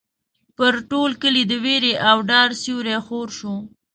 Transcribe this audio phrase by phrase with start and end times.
[0.57, 3.55] پر ټول کلي د وېرې او ډار سیوری خور شو.